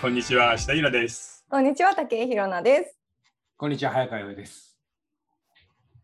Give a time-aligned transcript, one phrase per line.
[0.00, 1.42] こんにちは、下平です。
[1.48, 2.98] こんにちは、竹井ひろなです。
[3.56, 4.76] こんにちは、早川です。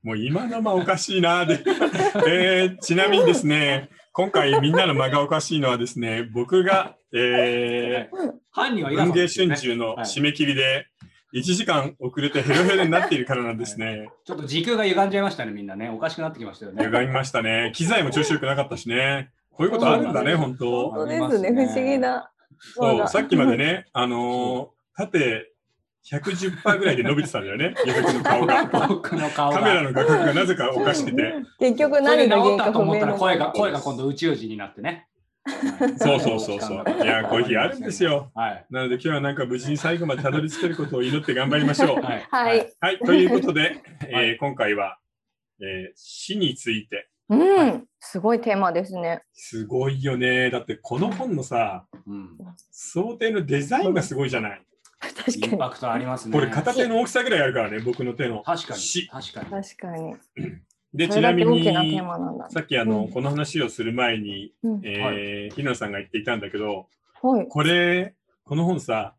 [0.02, 1.62] もう今の間おかしいなで、
[2.26, 10.86] えーちなみにですね、今回みんなの間がおかしいのはですね、僕が、えー、犯人は文芸春秋のはい締め切りで
[11.34, 14.08] 1時間遅れてヘロヘロになっているからなんですね。
[14.24, 15.90] ちょっと時空が歪んじゃいましたね、みんなね。
[15.90, 16.82] おかしくなってきましたよね。
[16.82, 17.72] 歪みましたね。
[17.74, 19.30] 機材も調子良くなかったしね。
[19.50, 20.90] こういうことあるんだね、本当。
[20.90, 22.30] 本当ですね不思議な。
[22.74, 23.56] そう、さっきまでね。
[23.56, 25.52] ね、 あのー縦
[26.04, 28.64] 110%ぐらいで伸びてたんだよね、ゆうくんの顔が。
[28.88, 29.58] 僕の顔が。
[29.58, 31.34] カメラの画角がなぜかおかしくて。
[31.58, 35.06] 結局何が原ったと思ったら声が、声が今度宇宙人になってね。
[35.98, 37.04] そうそうそうそう。
[37.04, 38.30] いや、こういう日あるんですよ。
[38.34, 38.66] はい。
[38.70, 42.02] なので今日はなんか無事に最後までたどり着けることを祈って頑張りましょう。
[42.02, 42.26] はい。
[42.30, 42.72] はい。
[42.80, 44.98] はい、ということで、 え今回は、
[45.60, 47.08] えー死について。
[47.34, 49.22] うん、すごいテーマですね。
[49.32, 50.50] すごいよね。
[50.50, 52.36] だってこの本のさ、うん。
[52.70, 54.62] 想定のデザインがすごいじゃない？
[55.00, 55.52] 確かに。
[55.52, 56.38] インパクトありますね。
[56.38, 58.42] これ片手の大きさぐらいあるからね、僕の手の。
[58.42, 59.08] 確かに死。
[59.08, 59.46] 確かに。
[59.46, 60.14] 確かに。
[60.92, 61.64] で、ちなみに。
[62.50, 66.88] さっきあの、うんこの話をする前に、うんえー、日野さんが言っていたんだけど、
[67.22, 67.48] はい。
[67.48, 69.14] これ、この本さ、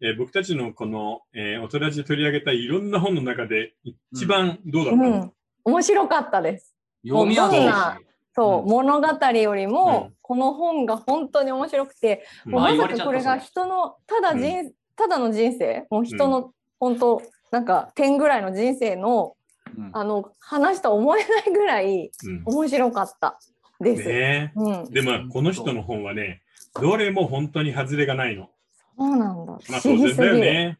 [0.00, 3.74] えー僕たちのこの、えー、おとらじで取り上げたいろんな本の中で
[4.10, 5.32] 一番どうだったの、うん。
[5.64, 6.73] 面白かったです。
[7.06, 7.98] 読みやすいしどんな
[8.34, 19.36] そう、うん物語よりも、うんこの本が本当に面白くて、うんもうまさかこれが人のただ人、ただの人生もう人の、本当なんか点ぐらいの人生の
[19.76, 23.38] うんあの話とは思えないぐらいうん面白かった
[23.80, 24.08] です。
[24.08, 26.40] ねうん、でもこの人の本はね、
[26.80, 28.48] どれも本当に外れがないの。
[28.96, 29.52] そうなんだ。
[29.52, 30.38] まあ当然だよ。
[30.38, 30.78] ね。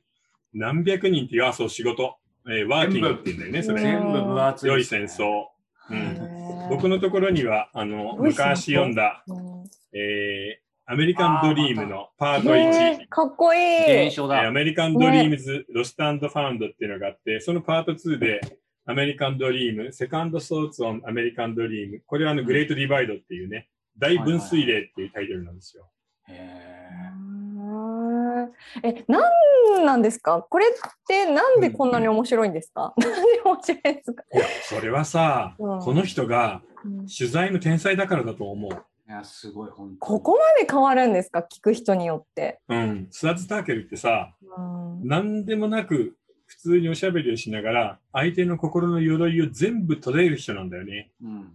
[0.55, 2.17] 何百人っていう、あ、そう、仕事。
[2.47, 3.83] えー Working って言うんだよね、それ。
[3.83, 4.85] 全部分厚い良い。
[4.85, 5.47] 戦争。
[5.91, 12.57] うへん、ー僕のところには、あの、昔読んだ、うんえーアメリカンドリームのパート1。
[12.57, 14.11] へーかっこいい。
[14.37, 18.41] American Dream s, Lost Found っていうのがあって、そのパート2で、
[18.85, 25.91] アメリカンドリーム、 Second Thoughts on American Dream、これはあの、 Great Divide っていうね、大分水嶺っていうタイトルなんですよ。
[26.29, 27.44] へうーん
[28.83, 29.21] え、な
[29.81, 30.47] んなんですか？
[30.49, 30.71] これっ
[31.07, 35.81] てなんでこんなに面白いんですか、なんで面白いんですか、いや、それはさ、うん。
[35.81, 37.07] この人がうん。
[37.07, 38.71] 取材の天才だからだと思う。
[38.71, 39.99] ーいや、すごい、本当に。
[39.99, 41.41] ここまで変わるんですか？
[41.41, 42.61] 聞く人によって。
[42.69, 43.09] うん。
[43.11, 44.61] スワッズ・ターケルってさ、う
[45.05, 45.09] ん。
[45.09, 46.17] 何でもなく
[46.47, 51.11] 普通におしゃべりをしながら、相手の心の鎧を全部取れる人なんだよね。
[51.23, 51.49] うんうんうん。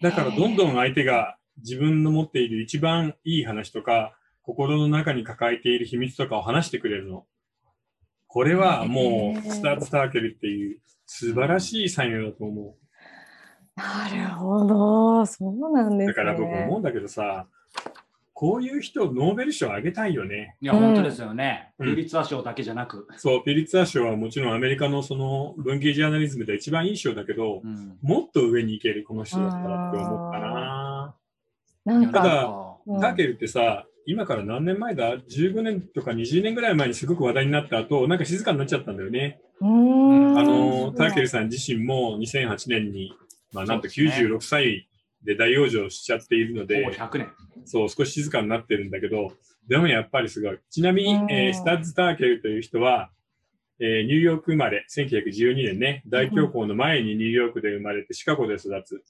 [0.00, 7.26] だからどんどん相手が自分の持っている一番いい話とか、心の中に抱えている秘密とかを話してくれるの。
[8.26, 12.76] これはもう、スターツ・ターケルっていう素晴らしい才能だと思
[13.76, 15.98] なるほど、そうなんう。
[15.98, 16.06] ですね。
[16.08, 17.46] だから僕思うんだけどさ、
[18.34, 20.56] こういう人、ノーベル賞あげたいよね。
[20.60, 21.72] いや、本当ですよね。
[21.78, 23.06] うんピリツァ賞だけじゃなく。
[23.16, 31.14] そう、ピリッツァー賞はもちろんアメリカのその文芸ジャーナリズムで一番いい賞だけど、うんもっと上に行けるこの人だったらって思ったな。
[31.84, 32.46] なんか、ただ
[32.86, 39.40] うんターケルってさ、今から何年前だ ?15 年とか20年ぐらい前にすごく話題になった後、なんか静かになっちゃったんだよね。
[39.60, 43.12] あの、ターケルさん自身も2008年に、
[43.52, 44.88] まあなんとそうですね96歳
[45.24, 47.28] で大往生しちゃっているので、ほぼ100年。
[47.64, 49.32] そう、少し静かになってるんだけど、
[49.68, 50.58] でもやっぱりすごい。
[50.70, 53.10] ちなみにう、んえースタッズ・ターケルという人は、
[53.78, 59.04] えーニューヨーク生まれ、1912年ね、大恐慌の前にニューヨークで生まれてシカゴで育つ。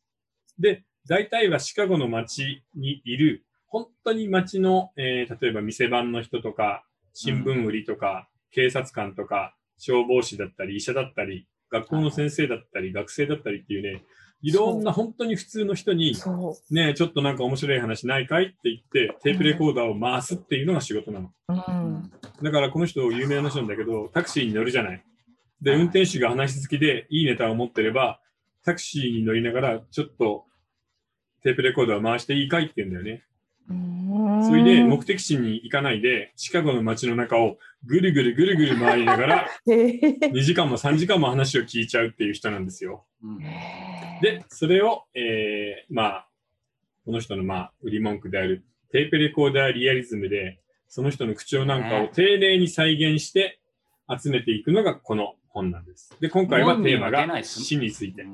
[0.58, 6.84] で、大体はシカゴの街にいる、本当に街の、えー例えば店番の人とか、
[7.14, 14.04] 新聞売りとか、警察官とか、消防士だったり、医者だったり、学校の先生だったり、学生だったりっていうね、
[14.42, 21.30] いろんな本当に普通の人に、そねえ、ちょっとなんか面白い話ないかいって言って、テープレコーダーを回すっていうのが仕事なの。
[21.48, 21.52] う。
[21.52, 22.12] うん。
[22.42, 25.02] だからこの人有名な人なんだけど、タクシーに乗るじゃない。
[25.62, 28.20] で、運転手が話好きでいいネタを持ってれば、
[28.64, 30.44] タクシーに乗りながら、ちょっと
[31.42, 33.24] テープレコーダーを回していいかいって言うんだよね。
[33.68, 43.06] それで目的地に行かないで、シカゴの街の中をぐるぐるぐるぐる回りながら、 へー2時間も3時間も話を聞いちゃうっていう人なんですよ。
[43.22, 43.38] うん
[44.22, 46.28] で、それを、えー、まあ、
[47.04, 53.58] この人の、まあ、売り文句であるテープレコーダーリアリズムで、その人の口調なんかを丁寧に再現して
[54.08, 56.14] 集めていくのがこの本なんです。
[56.20, 58.24] で、今回はテーマが死について。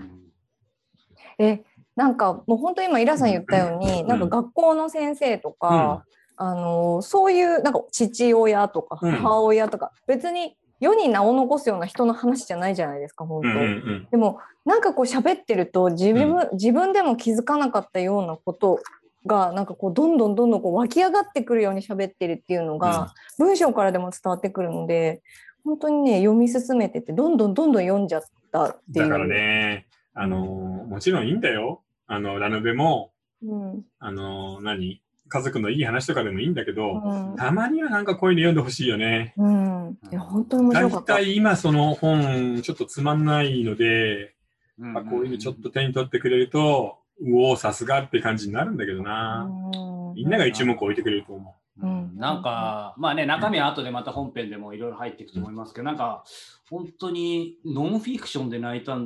[1.39, 1.63] え
[1.99, 4.07] なんかもう本当今イラさん言ったように、ん。
[4.07, 6.05] なんか学校の先生とか、
[6.37, 9.11] あのそういうなんか父親とかうん。
[9.17, 14.09] 母親とか、別に世に名を残すような人の話じゃないじゃないですか本当、うんうんうん。
[14.13, 18.79] でもなんかこう喋ってると自分,、自分でも気づかなかったようなこと
[19.27, 25.21] がなんかこうどんどんどんどんこう湧き上がってくるように喋ってるっていうのが、文章からでも伝わってくるので
[25.65, 28.23] 本当にね読み進めててどんどんどんどん読んじゃっ
[28.53, 29.09] たっていう。
[29.09, 31.83] だからね、あのーもちろんいいんだよ。
[32.09, 33.13] あの、ラノベも、
[33.43, 33.85] うん。
[34.01, 35.01] あのー何？
[35.31, 37.37] 家族のいい話とかでもいいんだけど、うん。
[37.37, 39.35] たまにはなんかこういうの読んでほしいよね。
[39.37, 41.15] うん、いや本当に面白大かった。
[41.17, 44.35] 体今その本ちょっとつまんないので、
[44.79, 49.47] うんまあ、こういうのちょっと手に取ってくれると、うおーさすがって感じになるんだけどな。
[49.75, 50.15] うん。
[50.15, 52.17] みんなが一目置いてくれると思うん。
[52.17, 56.25] なんか、まあね、中身は後でまた本編でもいろいろ入っていくと思いますけど、なんか、
[56.71, 58.97] 本当にノンフィクションで泣いた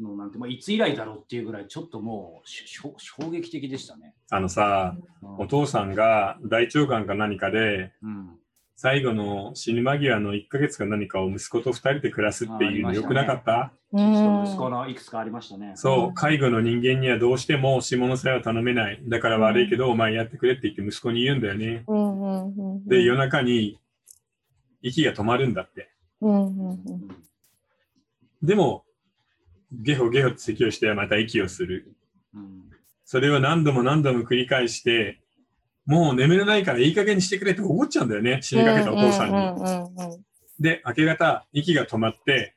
[0.00, 4.14] のなんて、まあ、いつ以来だろうっていうぐらい、ちょっともうしょ衝撃的でしたね。
[4.30, 4.34] う。
[4.34, 8.38] あのさ、うんお父さんが大腸がんか何かで、うん
[8.80, 13.72] 最後の死ぬ間際の1ヶ月か何かを息子と2人で暮らすっていうのよくなかった？
[13.90, 15.72] うん息子のいくつかありましたね。
[15.74, 19.02] そう、介護の人間にはどうしても下の世話は頼めない。
[19.08, 21.84] だから悪いけど、お前やってくれって言って息子に言うんだよね。
[22.86, 23.80] で、夜中に
[24.80, 25.90] 息が止まるんだって。
[26.20, 27.08] うんうんうんうん
[28.40, 28.84] でも、
[29.72, 31.94] ゲホゲホって咳をしてまた息をする。
[32.34, 32.64] うん
[33.10, 35.22] それを何度も何度も繰り返して、
[35.86, 38.40] もう眠れないからいい加減にしてくれって怒っちゃうんだよね。
[38.42, 40.18] 死にかけたお父さんに。
[40.60, 42.54] で、明け方、息が止まって、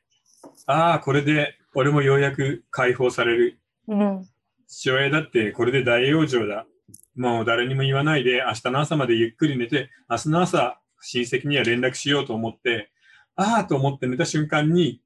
[0.66, 3.60] ああ、これで俺もようやく解放される。
[3.88, 4.28] うん
[4.68, 6.66] 父親だってこれで大往生だ。
[7.14, 12.90] もう誰にも言わないで、明日の朝までゆっくり寝て、明日の朝、親戚には連絡しようと思って、
[13.36, 15.01] ああと思って寝た瞬間に、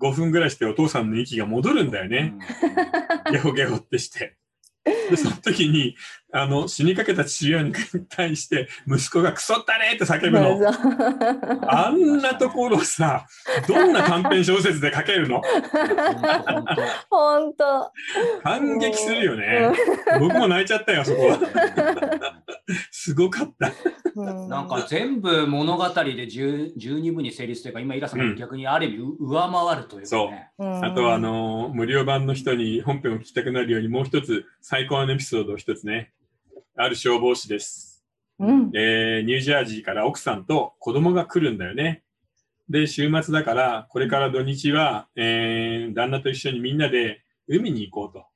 [0.00, 2.34] 5分ぐらいしてお父さんの息が戻るんだよね。
[3.30, 4.36] ゲホゲホってして。
[4.84, 5.96] で、その時に、
[6.32, 7.72] あの、死にかけた父親に
[8.08, 10.60] 対して、息子がクソったれって叫ぶの。
[11.68, 13.26] あんなところをさ、
[13.66, 15.42] どんな短編小説で書けるの？
[17.10, 17.90] 本当。
[18.42, 19.72] 感激するよね。
[20.20, 21.38] 僕も泣いちゃったよ、そこは。
[22.92, 23.72] すごかった。
[24.14, 25.92] うんなんか全部物語で
[26.26, 30.50] 10 12部に成立というか、今、イラさんが逆にある意味う上回るというかね。
[30.58, 36.10] うんあとは、あのー無料版の人に本編を聞きたくなるように、もう一つ、最高のエピソードを一つね。
[36.82, 38.04] ある消防士です。
[38.38, 42.02] うんえーニュージャージーから奥さんと子供が来るんだよね。
[42.70, 48.26] で、週末だから、これから土日は、えー旦那と一緒にみんなで海に行こうと。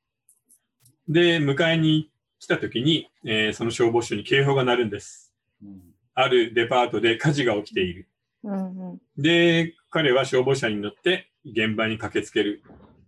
[1.09, 5.33] で、迎えに来た時に、えーその消防署に警報が鳴るんです。
[5.63, 5.81] うん
[6.17, 8.09] あるデパートで火事が起きている。
[8.45, 12.63] うんうんで、彼は消防車に乗って現場に駆けつける。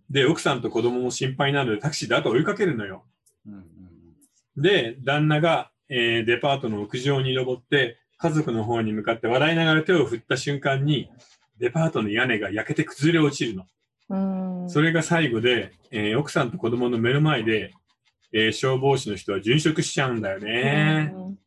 [0.09, 3.03] で、奥さんと子供も心配なのでタクシーで後を追いかけるのよ。
[3.45, 3.63] うんうん
[4.57, 11.09] で、旦那が、えーデパートの屋上に登って、家族の方に向かって笑いながら手を振った瞬間に、
[11.59, 13.65] デパートの屋根が焼けて崩れ落ちるの。
[14.09, 17.73] うんそれが最後で、えー奥さんと子供の目の前で、
[18.33, 21.11] えー消防士の人は殉職しちゃうんだよね。
[21.13, 21.39] うん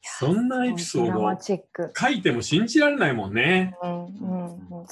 [0.00, 1.90] そんなエピソード。
[1.94, 3.76] 書いても信じられないもんね。
[3.82, 4.52] うんうんうん。
[4.52, 4.86] い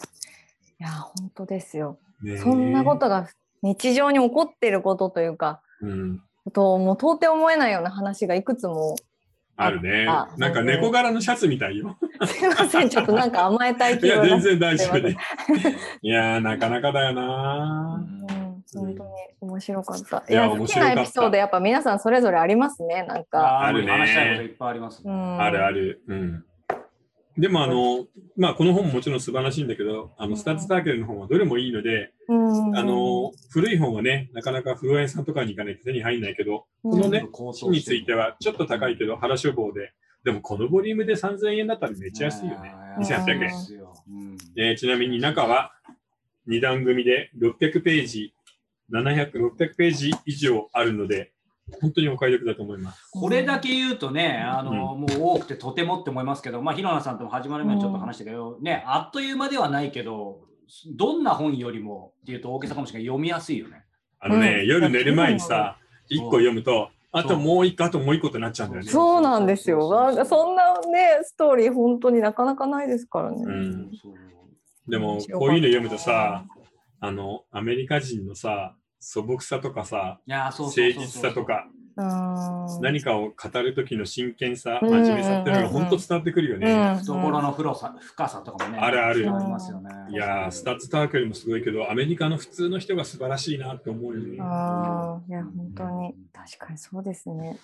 [0.79, 1.99] や本当ですよ。
[2.43, 3.29] そんなことが
[3.63, 6.23] 日常に起こってることというか、うん。
[6.51, 8.97] ともう到底思えないような話がいくつも。
[9.59, 10.29] あるねあ。
[10.37, 11.97] なんか猫柄のシャツみたいよ。
[12.27, 15.11] すいません、ちょっとなんか甘えたいいや、気分全然大丈夫すいで。
[16.03, 17.97] いやー、なかなかだような。
[17.97, 18.99] ん、本当に
[19.41, 20.25] 面白かった。
[20.29, 23.41] いやいや、好きなエピソード、やっぱ皆さんそれぞれありますね、なんか。
[23.41, 23.99] ああるねるね。
[23.99, 25.13] 話したいこといっぱいありますね。
[25.13, 26.03] うん、あるある。
[26.07, 26.45] うん。
[27.39, 36.91] でも、あの、まあ、この本ももちろん素晴らしいんだけど、あの、スタッツ・ターケルの本はどれもいいので、うん、あの、古い本はね、なかなか不動園さんとかに行かないと手に入んないけど、うん。
[36.93, 39.93] このね、高騰死についてはちょっと高いけど、原書房で、
[40.25, 42.75] でもこのボリュームで3000円だったらめっちゃ安いよね。
[42.81, 43.51] うん2800円。
[44.57, 45.73] えーちなみに中は
[46.49, 48.33] 2段組で600ページ、
[48.91, 51.33] 700、600ページ以上あるので、
[51.81, 53.03] 本当にお買い得だと思います。
[53.13, 60.47] これだけ言うとね、あの、もう多くてとてもって思いますけど、まあ、広野さんとも始まる前にちょっと話したけど、ね、あっという間ではないけど、
[60.97, 63.85] どんな本よりもっていうと大げさかもしれない読みやすいよね。
[64.21, 64.67] あのね、うん。
[64.67, 65.79] 夜寝る前にさ、
[66.11, 68.91] 1個読むと、あともう1個、あともう1個ってなっちゃうんだよね。
[68.91, 69.21] そう。
[69.21, 69.89] なんですよ。
[69.89, 73.45] そんかそんなね、ストーリー本当になかなかないですからね。
[74.89, 76.45] でもこういうの読むとさ、
[77.01, 81.77] あの、アメリカ人のさ、素朴さとかさ、誠実さとか、うん
[82.83, 86.71] 何かを語る時の真剣さ、うん真面目さっていうのが本当伝わってくるよね。
[86.71, 88.79] うん懐の深さ深さとかもね。
[88.79, 89.91] あるあるありますよね。
[90.11, 94.37] いやー、スタッツ・タークよりもすごいけど、アメリカの普通の人が素晴らしいなって思うよね。
[94.41, 97.59] あーいや本当に確かにそうですね。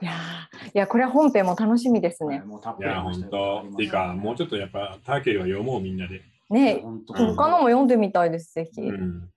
[0.00, 2.40] いやーいやこれは本編も楽しみですね。
[2.40, 6.22] もうたっいや本当っていうか、もうちょっとやっぱ、ターケルは読もう、みんなで。
[6.48, 8.80] ね他のも読んでみたいですぜひ。
[8.80, 9.28] うん。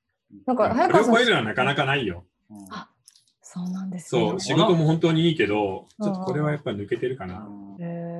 [0.45, 1.13] なんか早川さん。
[1.13, 2.25] を超えるのはなかなかないよ。
[2.49, 2.57] うん。
[2.69, 2.89] あ
[3.41, 4.21] そうなんですね。
[4.21, 6.05] そう、仕事も本当にいいけど、うん。
[6.05, 7.47] ちょっとこれはやっぱ抜けてるかな。
[7.47, 7.77] うん。
[7.81, 8.15] へー。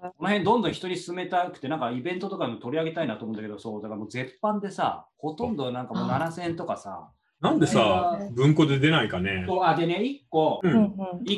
[0.00, 6.30] この辺どんどん人に進めたくて、なんかイベントとかも取り上げたいなと思うんだけど、そう、だからもう絶版でさ、ほとんどなんかもうあ。
[6.30, 7.10] 7000円とかさ、
[7.42, 9.44] なんでさ文庫で出ないかね。
[9.48, 10.68] そうあ、でね、1個、う。
[10.68, 10.92] うん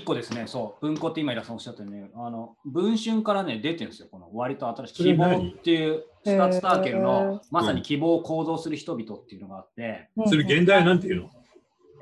[0.04, 4.94] 個ですね、そう、文庫って今、イラさんおっしゃったよね、あの文春からね、出てるんですよ、この割と新しい。
[4.94, 11.30] 希望っていう、スタッツターケルのまさに希望を行動する人々っていうのがあって、うんそれ現代はなんていうの？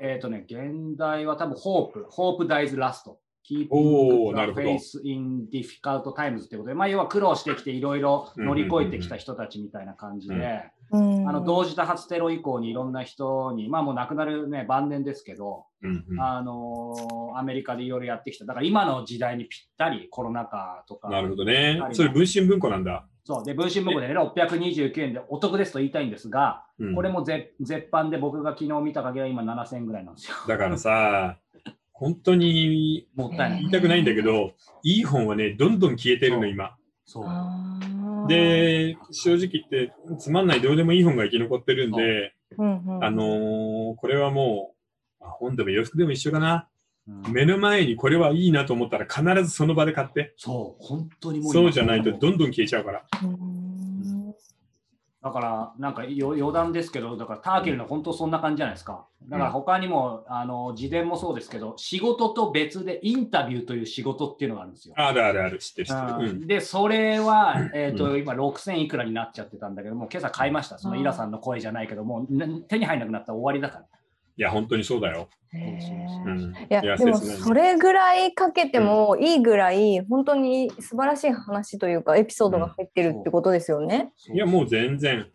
[0.01, 3.15] えっ、とね、現代は多分、ホープ、ホープ dies last。
[3.49, 4.67] Keeping おー the なるほど。
[4.67, 10.41] faith in difficult times ってことで、まあ、要は苦労してきていろいろ乗り越えてきた人たちみたいな感じで、うん
[10.91, 10.97] あ
[11.31, 18.45] の同時多発テロ以降にいろんな人に、まあもう亡くなるね、晩年ですけど、うんうんあのーアメリカでいろいろやってきた。
[18.45, 21.09] だから今の時代にぴったりコロナ禍とか。
[21.09, 21.81] なるほどね。
[21.93, 23.07] それ文春文庫なんだ。
[23.25, 23.43] そう。
[23.43, 30.35] で、分身文庫でね、629円でお得ですと言いたいんですが、うんこれも絶絶版で僕が昨日見た限りは今7000円ぐらいなんですよ。
[30.47, 31.37] だからさ、
[31.91, 33.59] 本当にもったいない。
[33.61, 36.75] 言いたくないんだけど、いい本はね、どんどん消えてるの、今。
[37.05, 37.25] そう。
[38.27, 44.73] で、正直言って、つまんないどうでもいい本が生き残ってるんで、うんうんあのーこれはも
[45.21, 46.67] う、あ本でも洋服でも一緒かな。
[47.07, 50.33] うん目の前にこれはいいなと思ったら必ずその場で買って。
[50.37, 50.83] そう。
[50.83, 53.03] 本当にもう今そうじゃないとどんどん消えちゃうから。
[55.23, 59.05] うんだから、なんかよ余談ですけど、だからターケルの本当そんな感じじゃないですか。
[59.29, 64.95] だから他にも、あの自伝もそうですけど、仕事と別でインタビューという仕事っていうのがあるんですよ。
[64.97, 70.77] あるあるある、知ってる知っで、それは、えっ、と、う今6000いくらになっちゃってたんだけども、今朝買いました。
[70.77, 73.85] そのイラさんの声じゃないけども、ね手に入らなくなったら終わりだから。
[74.37, 75.29] いや、本当にそうだよ。
[75.53, 76.53] うん。
[76.53, 84.11] いやでもそれぐらいかけてもいいぐらい本当に素晴らしい話というかエピソードが入ってるってことですよね。
[84.33, 85.21] いや、もう全然。
[85.21, 85.25] っ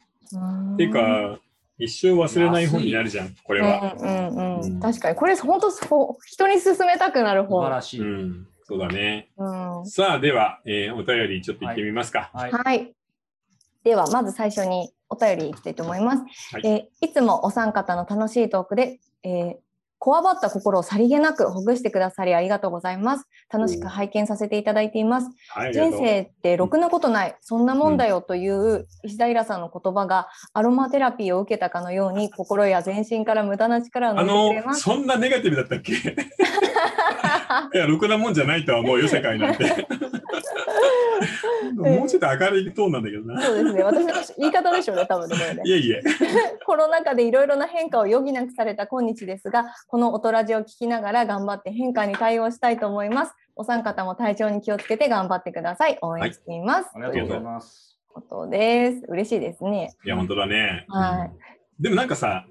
[0.75, 1.39] っていうか、
[1.79, 3.95] 一生忘れない本になるじゃん、これは。
[3.99, 7.71] うんうんううんん、確かにこれ本当そう人に勧めたくなる素晴本。
[7.71, 8.01] らしい。
[8.01, 9.31] うん、そうだね。
[9.37, 12.31] うん、さあ、では、えーお便りちょっと行ってみますか。
[12.35, 12.51] はい。
[12.51, 12.93] はい。
[13.85, 16.23] ではまず最初にお便りいきたいと思います。
[16.53, 19.55] はいえーいつもお三方の楽しいトークで、えー
[20.01, 23.27] こわばった心をさりげなくほぐしてくださりありがとうございます。
[23.53, 25.27] 楽しく拝見させていただいています。
[25.73, 25.91] 人。
[25.99, 34.83] 生ってろくなことない、そんなもんだよという石田イラさんの言葉がアロマテラピーを受けたかのように心や全身から無駄な力を抜いてくれます。
[34.83, 35.95] そんなネガティブだったっけ？
[37.75, 39.65] いや、ろくなもんじゃないとは思うよ、世界なんて。
[41.75, 43.41] もうちょっと明るいトーンなんだけどな。
[43.41, 43.83] そうですね。
[43.83, 45.37] 私の言い方でしょうね、多分ね。
[45.65, 46.03] いえいえ。
[46.65, 53.35] コロナ禍でいろいろな変化を余儀なくされた今日ですが、この音ラジを聞きながら頑張って変化に対応したいと思います。
[53.57, 55.99] お三方も体調に気をつけて頑張ってください。
[56.03, 56.91] 応援しています。
[56.95, 57.99] ありがとうございます。
[58.09, 59.05] ことです。
[59.09, 59.95] 嬉しいですね。
[60.05, 60.85] いや、本当だね。
[60.89, 62.45] はいでもなんかさ、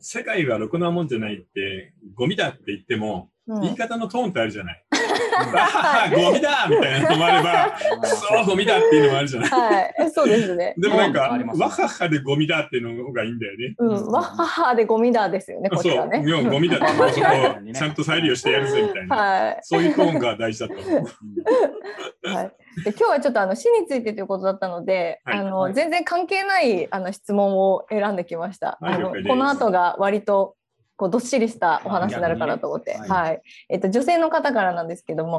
[0.00, 4.84] 世界はろくなもんじゃないって、ゴミだって言っても、うん言い方のトーンってあるじゃない。
[5.34, 9.50] ああ、ゴミだみたいなのもあれば、くそゴミだっていうのもあるじゃない。
[9.50, 10.74] はい、そうですね。
[10.78, 13.74] でもなんか、わははでゴミだっていうのがいいんだよね。
[13.78, 16.22] うん、わっははでゴミだですよね、こそう、ちらね。
[16.24, 19.16] いやゴミだって、 そこねちゃんと再利用してやるぜみたいな。
[19.16, 19.58] はい。
[19.62, 21.04] そういうトーンが大事だと思う。
[22.28, 22.52] はい、
[22.84, 28.78] で今日はちょっとあの死についてということだったので、はいあのはい全然関係ないあの質問を選んできました。
[28.80, 30.54] あのこの後が割と
[31.02, 35.38] こうどっしりしたお話になるかなと思って、逆にねはい、えっと女性の方からなんですけども、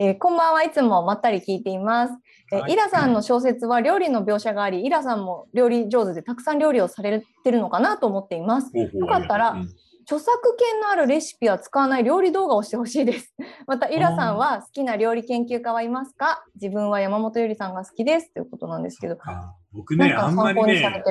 [0.00, 2.14] えーこんばんはいつもまったり聞いています。
[2.50, 2.72] えーはい。
[2.72, 8.76] イラさんの小説は料理の描写があり、イラさんも料理上手でたくさん料理をされてるのかなと思っています。
[8.76, 9.68] よかったらうん
[10.06, 13.34] 著作権のあるレシピは使わない料理動画をしてほしいです。
[13.66, 16.44] また、イラさんは好きな料理研究家はいますか？
[16.54, 21.02] 自分は山本ゆりさんが好きですということなんですけど、あ僕ね、あんまりね。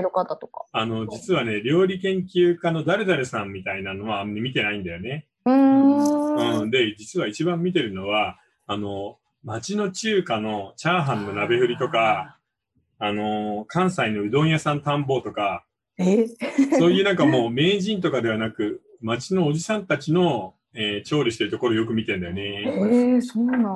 [0.72, 5.28] あの、実はね、料理研究家の誰々さんみたいなのはあんまり見てないんだよね。
[5.46, 6.62] うーん。
[6.62, 6.72] うん。
[6.72, 12.38] で、実は一番見てるのは、あの、町の中華のチャーハンの鍋振りとか、
[13.00, 15.66] あの、関西のうどん屋さん探訪とか、
[15.98, 16.28] え？
[16.80, 22.72] そういうなんかもう名人とかではなく、町のおじさんたちの、えー調理してるところをよく見てんだよえね。
[23.18, 23.76] ー、そうなんだ。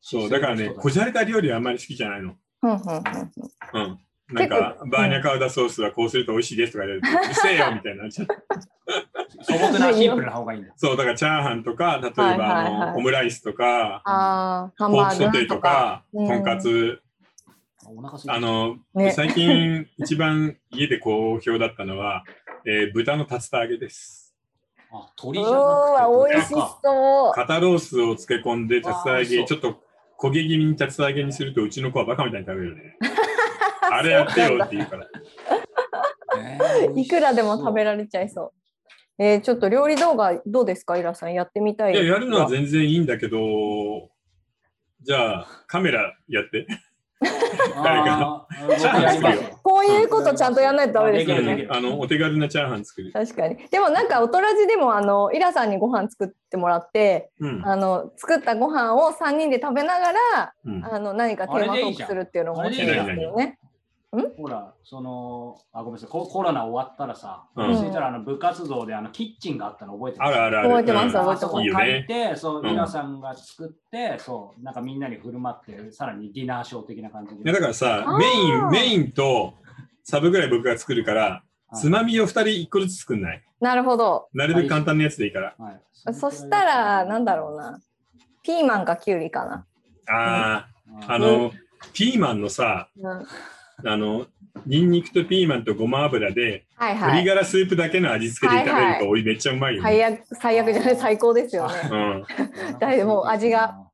[0.00, 2.34] そうだからね、こじゃれた料理はあんまり好きじゃないの。
[2.62, 3.98] うん。
[4.30, 8.28] なんか、バーニャカウダソースはこうすると美味しいですとか言われると、うるせえよみたいになっちゃう。
[9.42, 10.72] 素朴なシンプルな方がいいんだ。
[10.76, 17.00] そう、だからチャーハンとか、例えば、オムライスとか、あー、ハンポーバーグクソテーとか、うんとんかつ、
[17.90, 22.24] お腹空いてあの、ね最近一番家で好評だったのは、
[22.66, 24.34] えー豚の竜田揚げです。
[24.90, 27.32] あ、う鳥じゃなくて美味しそう。
[27.34, 29.80] 肩ロースを漬け込んで、竜田揚げ、ちょっと
[30.18, 32.96] 焦げ気味に竜田揚げにすると、うちの子はバカみたいに食べるね。
[33.90, 35.06] あれやってよって言うから。
[36.38, 38.52] ねいくらでも食べられちゃいそ
[39.18, 39.22] う。
[39.22, 44.10] えーちょっと料理動画どうですかイラさんやってみたいいや、やるのは全然いいんだけど、
[45.00, 46.66] じゃあ、カメラやって。
[47.82, 48.02] 誰
[49.62, 51.66] こういうことちゃんとやらないとダメですよね。
[51.68, 53.12] あの、お手軽なチャーハン作る。
[53.12, 53.56] 確かに。
[53.70, 57.62] でもなんか、おとらじでも、あの、イラさんにご飯作ってもらって、うん。
[57.66, 63.58] あの、作ったご飯を3人で食べながら、うんあの、何かテーマトークするっていうのも面白いですけどね。
[64.10, 70.28] ほら、その、あ、ごめんなさい、ココロナ終わったらさ、うんそしたらあの部活動であのキッチンがあったの覚えてます？
[70.32, 70.68] あるあるある。
[70.68, 72.04] 覚えてますうん覚えてますあそこ借りいいよね。
[72.30, 77.52] て、そう、うん皆さんが作って、そう、なんかみんなに振る舞って、さらにディナーショー的な感じで。
[77.52, 79.54] だからさメイン、メインと
[80.04, 83.44] サブぐらい僕が作るから、はいつまみを2人1個ずつ作んない。
[83.60, 84.30] なるほど。
[84.32, 85.54] なるべく簡単なやつでいいから。
[85.58, 85.80] はい
[86.14, 87.78] そしたら、なんだろうな。
[88.42, 89.66] ピーマンかキュウリかな。
[90.08, 90.66] あ
[91.02, 91.50] あ、ああの、
[91.92, 93.26] ピーマンのさ、うん
[93.84, 94.26] あの、
[94.66, 97.22] ニンニクとピーマンとごま油で、はいはい。
[97.22, 99.88] 鶏ガラスープだけの味付けで食べると、おいめっちゃうまいよね。
[99.88, 101.74] 最悪、最悪じゃない、最高ですよね。
[101.90, 101.96] う
[102.74, 102.78] ん。
[102.78, 103.88] だいぶもう味が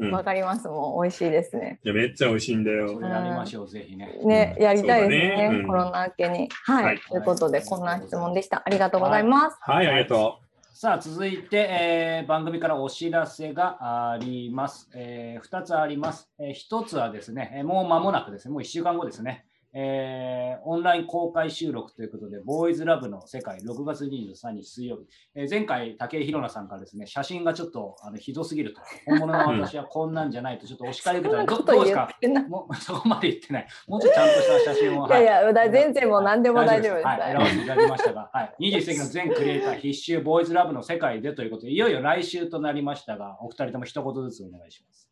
[0.00, 0.10] うん。
[0.12, 0.66] わかります。
[0.66, 1.78] もう美味しいですね。
[1.84, 4.18] いや、めっちゃ美味しいんだよやりましょう、ぜひね。
[4.24, 5.48] ね、やりたいですね。
[5.50, 6.48] ねうんコロナ明けに。
[6.64, 6.84] はい。
[6.84, 8.62] はいということで、こんな質問でした。
[8.64, 9.58] ありがとうございます。
[9.60, 10.38] はい、ありがと
[10.80, 14.88] さあ、続いて、えー番組からお知らせがあります。
[14.94, 16.30] え2つあります。
[16.38, 25.02] え1つはですね、もう間もなくですね、もう1週間後ですね、えーオンライン公開収録ということで、ボーイズラブの世界、6月23日水曜日、
[25.34, 32.08] えー前回、武井宏奈さんからですね、写真がちょっとあのひどすぎると、本物の私はこんなんじゃないと、ちょっとお叱り受けたら、どどうですか？
[32.48, 33.66] もう そこまで言ってない。
[33.88, 35.06] もうちょっとちゃんとした写真を。
[35.06, 37.06] いやいや、だ全然もう何でも大丈夫です。
[37.06, 45.08] はい、選ばせていただきましたが、はい、21世紀の全クリエイター必修ボーイズラブの世界でということで、いよいよ来週となりましたが、お二人とも一言ずつお願いします。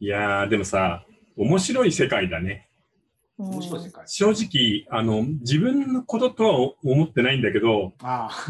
[0.00, 0.04] う。
[0.04, 1.04] いやー、でもさ、
[1.36, 2.69] 面白い世界だね。
[3.40, 4.04] うん面白い世界。
[4.06, 7.94] 正直、あの、自分のこととは思ってないんだけど、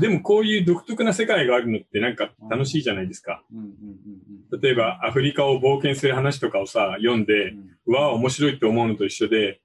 [0.00, 3.44] でもこういう独特な世界があるのってなんか楽しいじゃないですか。
[4.60, 7.70] 例えば、アフリカを冒険する話とかをさ、読んうで、ん。
[7.86, 9.60] うわあ、面白いって思うのと一緒で、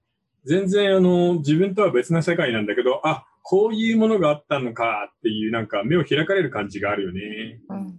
[0.45, 7.59] 全然あの、自分とは別な世界なんだけど、あ、こういうものがあったのかっていうなんか目を開かれる感じがあるよね。
[7.69, 7.77] うん。
[7.77, 7.95] うんうんうん。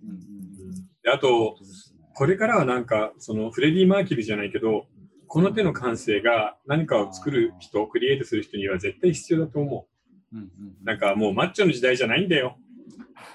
[1.02, 1.56] であと、
[2.14, 4.86] これからはなんか、そのフレディ・マーキュリーじゃないけど、
[5.28, 9.86] この手の感性が何かを作る人、クリエイトする人には絶対必要だと思
[10.32, 10.50] うんうんう。
[10.84, 12.56] なんかもうマッチョの時代じゃないんだよ。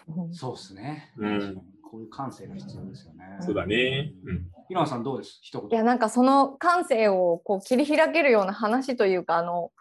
[0.07, 1.13] うんそうですね。
[1.17, 3.25] うんこういう感性が必要ですよね。
[3.41, 4.13] そうだね。
[4.25, 4.47] うん。
[4.69, 5.39] ひろなさんどうです？
[5.41, 5.85] 一いや言。
[5.85, 9.71] なんかその感性をこう切り開けるような話というかあの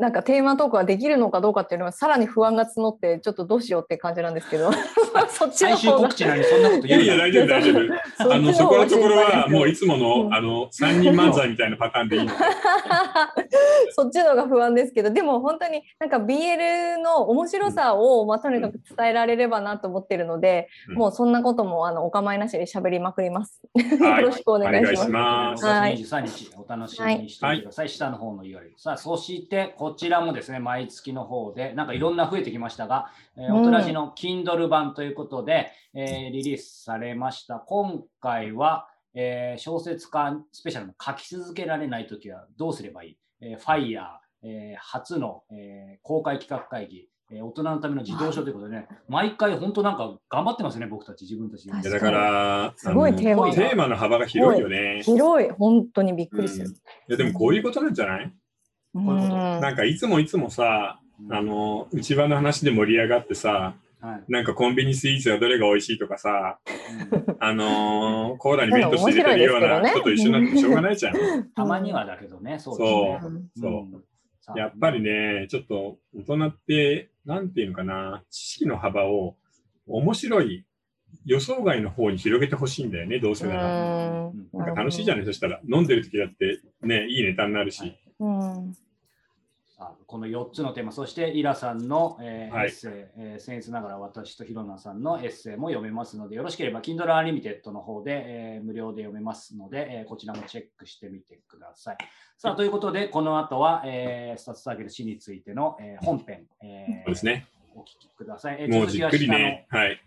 [0.00, 4.70] なんかテーマトークができるのかどうかっていうのはさらに不安が募ってちょっとどうしようって感じなんですけど
[5.30, 7.72] そっちの最終方が告知なのにそんなこといや言うないや、大丈夫、大丈
[8.26, 8.34] 夫。
[8.34, 12.32] あの、そこのところはもういつもうの、んあの、三人漫才みたいなパターンでいいの。
[13.90, 23.60] そ っちの方が不安ですけどでも本当になんか BL の面白さを、まあ、とにかく伝えられればなと思ってるので、うんもうそんなこともあのお構いなしに喋りまくります。
[24.00, 25.64] はいよろしくお願いします。
[25.66, 27.88] お願いしますはい6月23日、お楽しみにしてください。
[27.88, 28.70] 下の方の URL。
[28.76, 37.56] さあ、そしてこちらもですね、毎月の方で、なんかいろんな増えてきましたが、えおとらじの Kindle 版ということで、えーリリースされました。
[37.60, 44.00] 今回は、えー小説家スペシャルの書き続けられないときはどうすればいい、えー、FIRE、
[44.42, 51.68] えー初の、えー公開企画会議、えー大人のための自動書ということでね、毎回本当なんか頑張ってますね、僕たち、自分たち。
[51.68, 55.02] 確かにいやだから、すごいテーマがテーマの幅が広いよね。
[55.02, 56.66] 広い本当にびっくりする。
[56.66, 56.76] うんい
[57.08, 58.24] や、でもこういうことなんじゃない？
[58.24, 58.34] うん
[59.04, 59.36] こういうこと。
[59.36, 61.32] なんかいつもいつもさ、うん。
[61.34, 64.32] あの、内場の話で盛り上がってさ、はい。
[64.32, 66.58] なんかコンビニスイーツはどれが美味しいとかさ、
[67.26, 67.36] うん。
[67.40, 71.14] あのーコーラにメントス入れてるような人と一緒になってしょうがないじゃん。
[71.54, 73.20] たまにはだけどね、そうですね。
[73.22, 73.28] う。
[73.30, 73.72] んそう。
[73.72, 73.98] う。
[73.98, 74.02] ん
[74.40, 79.36] さあやっぱりね、ちょっと大人って、なんていうのかな、知識の幅を
[79.88, 80.64] 面白い
[81.24, 84.30] 予想外の方に広げてほしいんだよね、どうせなら。
[84.32, 84.46] うん。
[84.52, 85.60] なんか楽しいじゃない、そしたら。
[85.68, 87.80] 飲んでる時だってね、いいネタになるし。
[87.80, 88.74] はいうん。
[88.74, 88.80] さ
[89.78, 101.96] あこの4つのテーマ、そしてイラさんの、えーはいエッセイ、えー僭越ながら私とヒロナさんのエッセイも読めますので、よろしければ Kindle Unlimited の方で、えー無料で読めますので、えーこちらもチェックしてみてください。
[102.38, 107.46] さあ、ということで、この後は、えースタッツサーケル氏についての、えー本編、えーそうですね。
[107.74, 108.56] お聞きください。
[108.60, 109.66] えーもうじっくりね。
[109.68, 110.00] はい。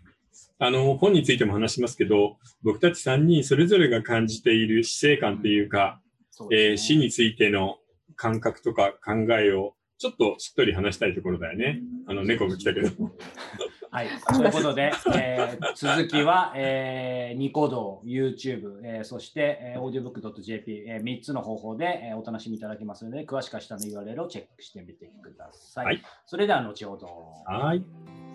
[0.58, 6.00] あの、本についても話しますけど、僕たち3人それぞれが感じている死生観っていうか、
[6.32, 7.76] 続きはえー死についての
[8.20, 11.80] 感覚とか考えをちょっとしっとり話したいところだよね。
[12.06, 12.90] あの、猫が来たけど。
[13.90, 25.86] はい、 ということで、 えー続きは、えーニコ動、YouTube、えーそして、えー、audiobook.jp、え3つの方法で、えーお楽しみいただけますので、詳しくは下の URL をチェックしてみてください。
[25.86, 27.06] はいそれでは後ほど。
[27.46, 28.29] はい。